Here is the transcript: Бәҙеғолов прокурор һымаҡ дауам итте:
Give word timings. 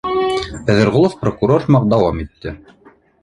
Бәҙеғолов 0.69 1.17
прокурор 1.25 1.67
һымаҡ 1.67 1.87
дауам 1.93 2.25
итте: 2.27 2.57